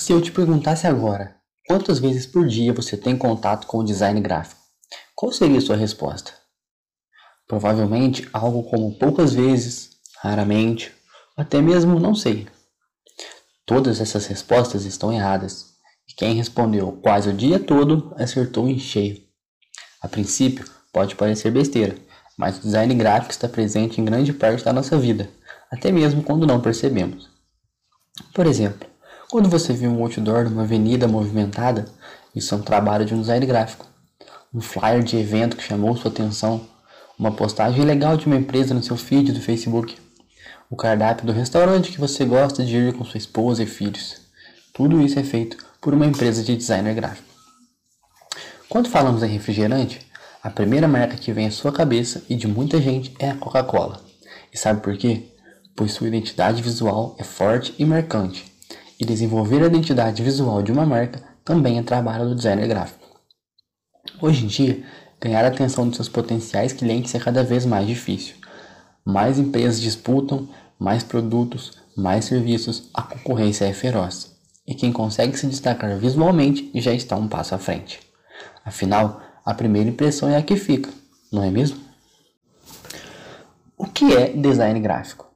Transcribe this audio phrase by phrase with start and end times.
[0.00, 4.18] Se eu te perguntasse agora, quantas vezes por dia você tem contato com o design
[4.18, 4.58] gráfico?
[5.14, 6.32] Qual seria a sua resposta?
[7.46, 9.90] Provavelmente algo como poucas vezes,
[10.22, 10.90] raramente,
[11.36, 12.48] até mesmo não sei.
[13.66, 15.74] Todas essas respostas estão erradas.
[16.08, 19.22] E quem respondeu quase o dia todo acertou em cheio.
[20.00, 20.64] A princípio,
[20.94, 21.94] pode parecer besteira,
[22.38, 25.28] mas o design gráfico está presente em grande parte da nossa vida,
[25.70, 27.28] até mesmo quando não percebemos.
[28.32, 28.89] Por exemplo,
[29.30, 31.86] quando você viu um outdoor numa avenida movimentada,
[32.34, 33.86] isso é um trabalho de um design gráfico.
[34.52, 36.66] Um flyer de evento que chamou sua atenção,
[37.16, 39.96] uma postagem legal de uma empresa no seu feed do Facebook,
[40.68, 44.20] o cardápio do restaurante que você gosta de ir com sua esposa e filhos.
[44.72, 47.28] Tudo isso é feito por uma empresa de designer gráfico.
[48.68, 50.04] Quando falamos em refrigerante,
[50.42, 54.00] a primeira marca que vem à sua cabeça e de muita gente é a Coca-Cola.
[54.52, 55.28] E sabe por quê?
[55.76, 58.49] Pois sua identidade visual é forte e marcante
[59.00, 63.08] e desenvolver a identidade visual de uma marca também é trabalho do designer gráfico.
[64.20, 64.84] Hoje em dia,
[65.18, 68.34] ganhar a atenção de seus potenciais clientes é cada vez mais difícil.
[69.02, 70.46] Mais empresas disputam,
[70.78, 74.36] mais produtos, mais serviços, a concorrência é feroz.
[74.66, 78.00] E quem consegue se destacar visualmente já está um passo à frente.
[78.64, 80.90] Afinal, a primeira impressão é a que fica,
[81.32, 81.78] não é mesmo?
[83.76, 85.29] O que é design gráfico?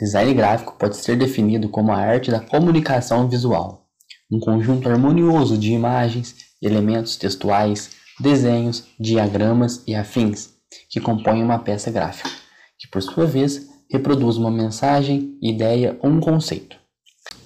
[0.00, 3.86] Design gráfico pode ser definido como a arte da comunicação visual,
[4.32, 10.54] um conjunto harmonioso de imagens, elementos textuais, desenhos, diagramas e afins
[10.88, 12.30] que compõem uma peça gráfica,
[12.78, 16.78] que por sua vez reproduz uma mensagem, ideia ou um conceito.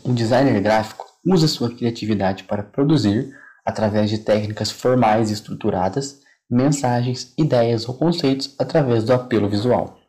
[0.05, 3.35] Um designer gráfico usa sua criatividade para produzir,
[3.67, 10.04] através de técnicas formais e estruturadas, mensagens, ideias ou conceitos através do apelo visual.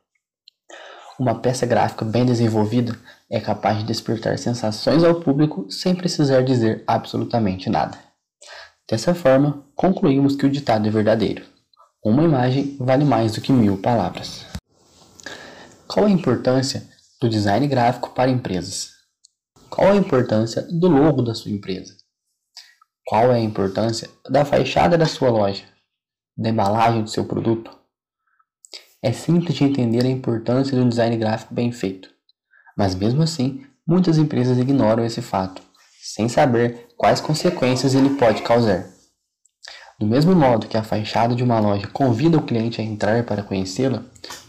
[1.18, 3.00] Uma peça gráfica bem desenvolvida
[3.30, 7.98] é capaz de despertar sensações ao público sem precisar dizer absolutamente nada.
[8.90, 11.46] Dessa forma, concluímos que o ditado é verdadeiro:
[12.04, 14.46] uma imagem vale mais do que mil palavras.
[15.88, 16.86] Qual a importância
[17.22, 18.90] do design gráfico para empresas?
[19.70, 21.96] Qual a importância do logo da sua empresa?
[23.08, 25.64] Qual é a importância da fachada da sua loja?
[26.38, 27.85] Da embalagem do seu produto?
[29.06, 32.10] É simples de entender a importância de um design gráfico bem feito.
[32.76, 35.62] Mas mesmo assim, muitas empresas ignoram esse fato,
[36.02, 38.88] sem saber quais consequências ele pode causar.
[40.00, 43.44] Do mesmo modo que a fachada de uma loja convida o cliente a entrar para
[43.44, 44.02] conhecê-la,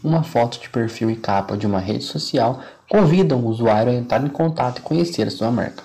[0.02, 4.24] uma foto de perfil e capa de uma rede social convidam o usuário a entrar
[4.24, 5.84] em contato e conhecer a sua marca.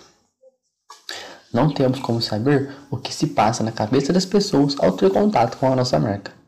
[1.54, 5.58] Não temos como saber o que se passa na cabeça das pessoas ao ter contato
[5.58, 6.40] com a nossa marca.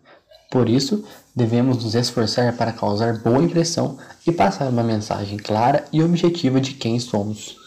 [0.54, 1.04] Por isso,
[1.36, 6.76] devemos nos esforçar para causar boa impressão e passar uma mensagem clara e objetiva de
[6.76, 7.58] quem somos.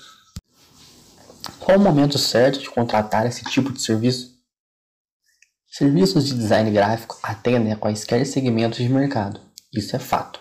[1.59, 4.37] Qual o momento certo de contratar esse tipo de serviço?
[5.69, 9.41] Serviços de design gráfico atendem a quaisquer segmentos de mercado,
[9.75, 10.39] isso é fato.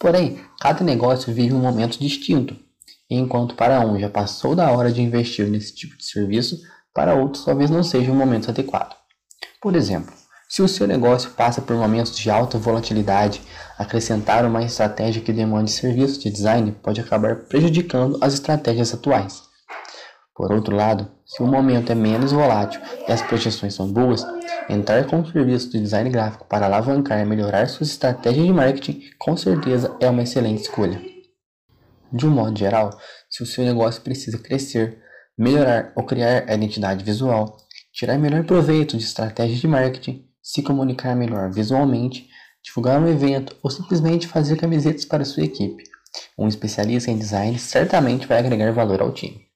[0.00, 2.56] Porém, cada negócio vive um momento distinto,
[3.08, 6.60] e enquanto para um já passou da hora de investir nesse tipo de serviço,
[6.92, 8.96] para outros talvez não seja o momento adequado.
[9.62, 10.17] Por exemplo,
[10.48, 13.42] se o seu negócio passa por momentos de alta volatilidade,
[13.76, 19.42] acrescentar uma estratégia que demande serviço de design pode acabar prejudicando as estratégias atuais.
[20.34, 24.24] Por outro lado, se o momento é menos volátil e as projeções são boas,
[24.70, 29.02] entrar com o serviço de design gráfico para alavancar e melhorar suas estratégias de marketing
[29.18, 31.02] com certeza é uma excelente escolha.
[32.10, 32.90] De um modo geral,
[33.28, 34.98] se o seu negócio precisa crescer,
[35.36, 37.58] melhorar ou criar a identidade visual,
[37.92, 42.26] tirar melhor proveito de estratégias de marketing, se comunicar melhor visualmente,
[42.64, 45.84] divulgar um evento ou simplesmente fazer camisetas para sua equipe.
[46.38, 49.46] Um especialista em design certamente vai agregar valor ao time.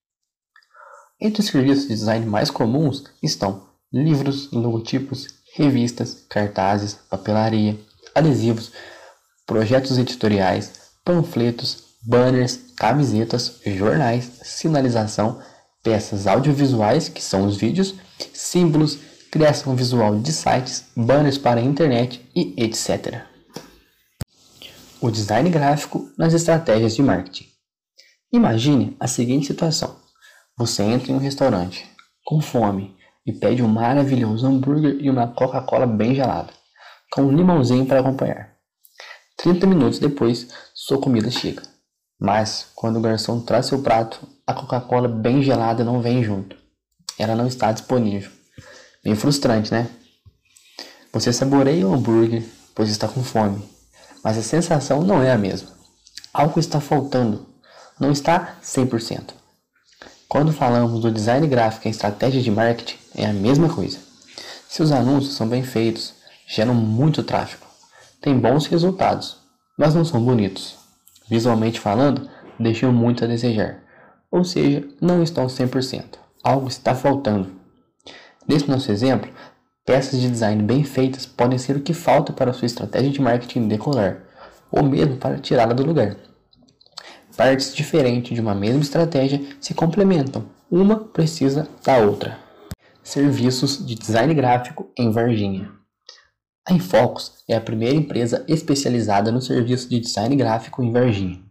[1.19, 7.81] Entre os serviços de design mais comuns estão livros, logotipos, revistas, cartazes, papelaria,
[8.15, 8.71] adesivos,
[9.47, 15.41] projetos editoriais, panfletos, banners, camisetas, jornais, sinalização,
[15.83, 17.95] peças audiovisuais, que são os vídeos,
[18.35, 18.99] símbolos,
[19.33, 23.23] criação visual de sites, banners para a internet e etc.
[25.01, 27.49] O design gráfico nas estratégias de marketing.
[28.31, 29.97] Imagine a seguinte situação:
[30.55, 31.91] você entra em um restaurante
[32.23, 32.95] com fome
[33.25, 36.53] e pede um maravilhoso hambúrguer e uma Coca-Cola bem gelada,
[37.11, 38.53] com um limãozinho para acompanhar.
[39.39, 41.63] 30 minutos depois, sua comida chega.
[42.21, 46.55] Mas, quando o garçom traz seu prato, a Coca-Cola bem gelada não vem junto.
[47.19, 48.42] Ela não está disponível.
[49.05, 49.89] Bem frustrante, né?
[51.13, 53.61] Você saboreia o hambúrguer, pois está com fome,
[54.23, 55.71] mas a sensação não é a mesma.
[56.33, 57.45] Algo está faltando,
[57.99, 59.35] não está 100%.
[60.29, 63.99] Quando falamos do design gráfico em estratégia de marketing, é a mesma coisa.
[64.69, 66.15] Se os anúncios são bem feitos,
[66.47, 67.67] geram muito tráfego,
[68.21, 69.37] têm bons resultados,
[69.77, 70.77] mas não são bonitos.
[71.29, 73.83] Visualmente falando, deixam muito a desejar,
[74.31, 76.05] ou seja, não estão 100%.
[76.43, 77.62] Algo está faltando.
[78.47, 79.31] Nesse nosso exemplo,
[79.85, 83.69] peças de design bem feitas podem ser o que falta para sua estratégia de marketing
[83.69, 84.23] decolar,
[84.71, 86.17] ou mesmo para tirá-la do lugar.
[87.37, 92.39] Partes diferentes de uma mesma estratégia se complementam, uma precisa da outra.
[93.03, 95.71] Serviços de design gráfico em Varginha.
[96.69, 101.43] A Infocus é a primeira empresa especializada no serviço de design gráfico em Varginha.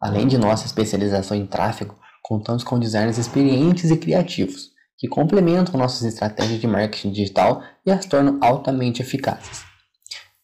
[0.00, 4.71] Além de nossa especialização em tráfego, contamos com designers experientes e criativos,
[5.02, 9.64] que complementam nossas estratégias de marketing digital e as tornam altamente eficazes.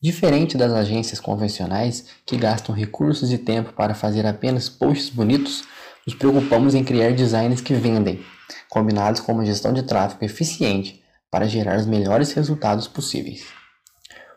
[0.02, 5.62] Diferente das agências convencionais que gastam recursos e tempo para fazer apenas posts bonitos,
[6.04, 8.20] nos preocupamos em criar designs que vendem,
[8.68, 13.46] combinados com uma gestão de tráfego eficiente para gerar os melhores resultados possíveis.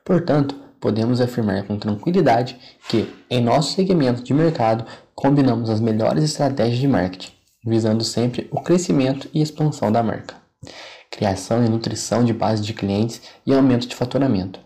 [0.06, 4.86] Portanto, podemos afirmar com tranquilidade que, em nosso segmento de mercado,
[5.16, 7.32] combinamos as melhores estratégias de marketing,
[7.66, 10.36] visando sempre o crescimento e expansão da marca,
[11.10, 14.60] criação e nutrição de base de clientes e aumento de faturamento,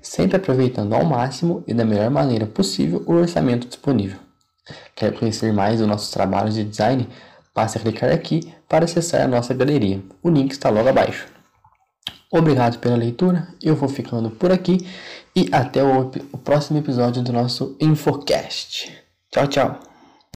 [0.00, 4.18] sempre aproveitando ao máximo e da melhor maneira possível o orçamento disponível.
[4.94, 7.08] Quer conhecer mais dos nossos trabalhos de design?
[7.54, 10.02] Passe a clicar aqui para acessar a nossa galeria.
[10.22, 11.26] O link está logo abaixo.
[12.30, 14.78] Obrigado pela leitura, eu vou ficando por aqui
[15.36, 18.90] e até o, o próximo episódio do nosso Infocast.
[19.30, 19.91] Tchau, tchau.